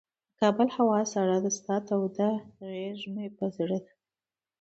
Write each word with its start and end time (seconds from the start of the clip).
د 0.03 0.03
کابل 0.41 0.67
هوا 0.77 0.99
سړه 1.13 1.37
ده، 1.43 1.51
ستا 1.57 1.75
توده 1.87 2.29
غیږ 2.67 2.99
مه 3.13 3.25
په 3.37 3.45
زړه 3.57 3.77
ده 3.83 3.91